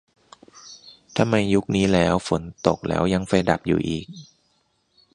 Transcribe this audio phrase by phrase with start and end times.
[1.17, 4.05] "ทำไมยุคนี้แล้ว ฝนตกแล้วยังไฟดับอยู่อีก"